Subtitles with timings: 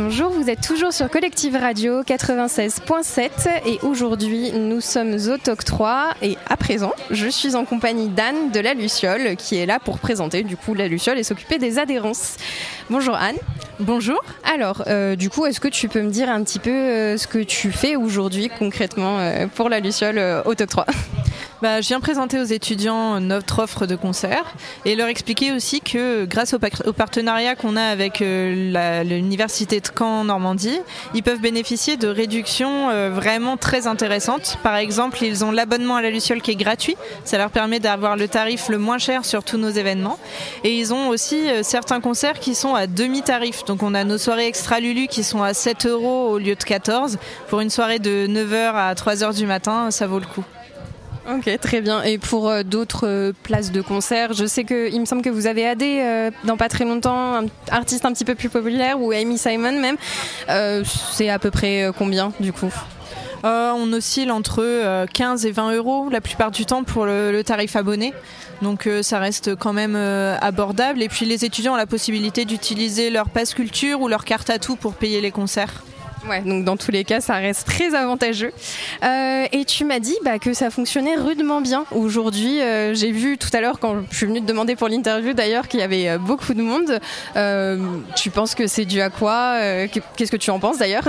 [0.00, 3.30] Bonjour, vous êtes toujours sur Collective Radio 96.7
[3.66, 8.52] et aujourd'hui nous sommes au TOC 3 et à présent je suis en compagnie d'Anne
[8.52, 11.80] de la Luciole qui est là pour présenter du coup la Luciole et s'occuper des
[11.80, 12.36] adhérences.
[12.90, 13.38] Bonjour Anne.
[13.80, 14.22] Bonjour.
[14.44, 17.26] Alors euh, du coup est-ce que tu peux me dire un petit peu euh, ce
[17.26, 20.86] que tu fais aujourd'hui concrètement euh, pour la Luciole au TOC 3
[21.62, 24.54] bah, je viens présenter aux étudiants notre offre de concert
[24.84, 30.80] et leur expliquer aussi que grâce au, partenariat qu'on a avec l'université de Caen Normandie,
[31.14, 34.58] ils peuvent bénéficier de réductions euh, vraiment très intéressantes.
[34.62, 36.96] Par exemple, ils ont l'abonnement à la Luciole qui est gratuit.
[37.24, 40.18] Ça leur permet d'avoir le tarif le moins cher sur tous nos événements.
[40.64, 43.64] Et ils ont aussi euh, certains concerts qui sont à demi-tarif.
[43.64, 46.62] Donc on a nos soirées extra Lulu qui sont à 7 euros au lieu de
[46.62, 47.18] 14.
[47.48, 50.44] Pour une soirée de 9h à 3h du matin, ça vaut le coup.
[51.30, 52.02] Ok, très bien.
[52.04, 55.28] Et pour euh, d'autres euh, places de concert, je sais que il me semble que
[55.28, 58.98] vous avez aidé euh, dans pas très longtemps un artiste un petit peu plus populaire
[58.98, 59.96] ou Amy Simon même.
[61.04, 62.72] c'est à peu près combien du coup?
[63.44, 68.12] On oscille entre 15 et 20 euros la plupart du temps pour le, tarif abonné.
[68.62, 71.02] Donc ça reste quand même abordable.
[71.02, 74.58] Et puis les étudiants ont la possibilité d'utiliser leur passe culture ou leur carte à
[74.58, 75.82] tout pour payer les concerts.
[76.44, 78.52] Donc dans tous les cas, ça reste très avantageux.
[79.04, 81.84] Euh, et tu m'as dit bah, que ça fonctionnait rudement bien.
[81.90, 85.32] Aujourd'hui, euh, j'ai vu tout à l'heure, quand je suis venue te demander pour l'interview
[85.32, 87.00] d'ailleurs, qu'il y avait euh, beaucoup de monde.
[88.16, 89.58] tu penses que c'est dû à quoi?
[90.16, 91.08] Qu'est-ce que tu en penses d'ailleurs?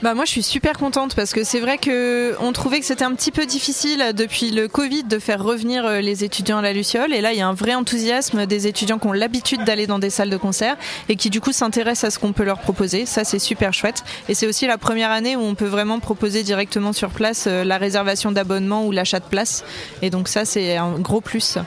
[0.00, 3.04] Bah moi je suis super contente parce que c'est vrai que on trouvait que c'était
[3.04, 6.72] un petit peu difficile depuis le Covid de faire revenir euh, les étudiants à la
[6.72, 9.88] Luciole et là il y a un vrai enthousiasme des étudiants qui ont l'habitude d'aller
[9.88, 10.76] dans des salles de concert
[11.08, 13.06] et qui du coup s'intéressent à ce qu'on peut leur proposer.
[13.06, 16.44] Ça c'est super chouette et c'est aussi la première année où on peut vraiment proposer
[16.44, 19.64] directement sur place euh, la réservation d'abonnement ou l'achat de place
[20.00, 21.58] et donc ça c'est un gros plus.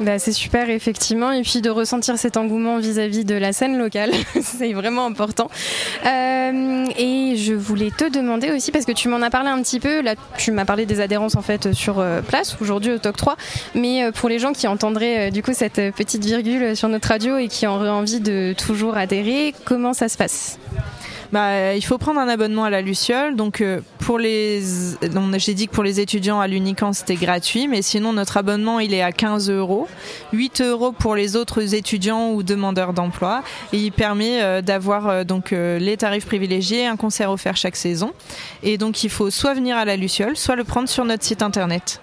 [0.00, 1.32] Bah, c'est super effectivement.
[1.32, 5.50] Et puis de ressentir cet engouement vis-à-vis de la scène locale, c'est vraiment important.
[6.04, 9.80] Euh, et je voulais te demander aussi parce que tu m'en as parlé un petit
[9.80, 13.16] peu, là tu m'as parlé des adhérences en fait sur euh, place aujourd'hui au TOC
[13.16, 13.36] 3,
[13.74, 17.36] mais euh, pour les gens qui entendraient du coup cette petite virgule sur notre radio
[17.38, 20.58] et qui auraient envie de toujours adhérer, comment ça se passe?
[21.32, 23.36] Bah, il faut prendre un abonnement à la Luciole.
[23.36, 24.62] Donc euh, pour les,
[25.38, 28.94] j'ai dit que pour les étudiants à l'Unican c'était gratuit, mais sinon notre abonnement il
[28.94, 29.88] est à 15 euros,
[30.32, 33.42] 8 euros pour les autres étudiants ou demandeurs d'emploi,
[33.72, 38.12] il permet euh, d'avoir euh, donc les tarifs privilégiés, un concert offert chaque saison,
[38.62, 41.42] et donc il faut soit venir à la Luciole, soit le prendre sur notre site
[41.42, 42.00] internet.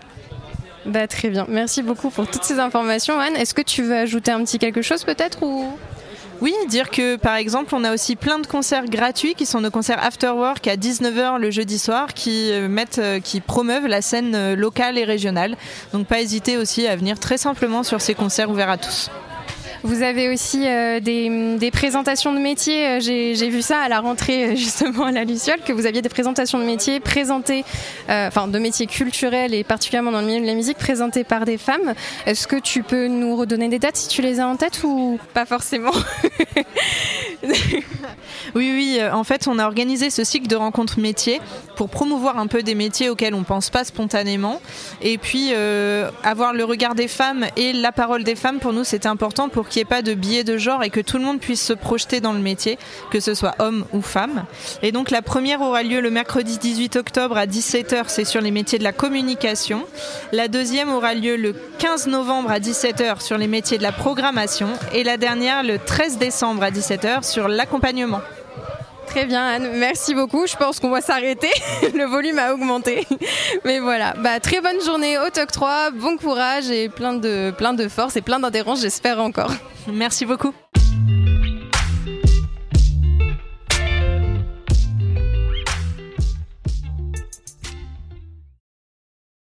[0.86, 1.46] Bah, très bien.
[1.48, 3.36] Merci beaucoup pour toutes ces informations, Anne.
[3.38, 5.70] Est-ce que tu veux ajouter un petit quelque chose peut-être ou?
[6.42, 9.72] Oui, dire que par exemple, on a aussi plein de concerts gratuits qui sont nos
[9.72, 14.02] concerts after work à 19h le jeudi soir qui euh, mettent euh, qui promeuvent la
[14.02, 15.56] scène euh, locale et régionale.
[15.94, 19.10] Donc pas hésiter aussi à venir très simplement sur ces concerts ouverts à tous.
[19.84, 22.88] Vous avez aussi euh, des, présentations de métiers.
[22.88, 26.02] Euh, j'ai vu ça à la rentrée euh, justement à la Luciole, que vous aviez
[26.02, 27.66] des présentations de métiers présentées,
[28.08, 31.58] enfin de métiers culturels et particulièrement dans le milieu de la musique, présentées par des
[31.58, 31.94] femmes.
[32.26, 35.20] Est-ce que tu peux nous redonner des dates si tu les as en tête ou
[35.34, 35.92] pas forcément?
[38.56, 39.00] Oui, oui.
[39.12, 41.42] En fait, on a organisé ce cycle de rencontres métiers
[41.76, 44.62] pour promouvoir un peu des métiers auxquels on pense pas spontanément.
[45.02, 45.54] Et puis,
[46.24, 49.68] avoir le regard des femmes et la parole des femmes, pour nous, c'était important pour
[49.74, 51.74] qu'il n'y ait pas de biais de genre et que tout le monde puisse se
[51.74, 52.78] projeter dans le métier,
[53.10, 54.46] que ce soit homme ou femme.
[54.84, 58.52] Et donc la première aura lieu le mercredi 18 octobre à 17h, c'est sur les
[58.52, 59.86] métiers de la communication.
[60.32, 64.70] La deuxième aura lieu le 15 novembre à 17h sur les métiers de la programmation.
[64.94, 68.22] Et la dernière le 13 décembre à 17h sur l'accompagnement.
[69.14, 70.48] Très bien Anne, merci beaucoup.
[70.48, 71.52] Je pense qu'on va s'arrêter.
[71.94, 73.06] Le volume a augmenté.
[73.64, 77.76] Mais voilà, bah, très bonne journée au TOC 3, bon courage et plein de, plein
[77.76, 79.52] de force et plein d'adhérents, j'espère encore.
[79.88, 80.52] Merci beaucoup.